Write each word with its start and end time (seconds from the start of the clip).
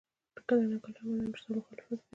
کله 0.47 0.63
نا 0.71 0.77
کله 0.85 0.97
عملاً 1.01 1.23
ورسره 1.29 1.53
مخالفت 1.57 1.81
کوي. 1.87 1.99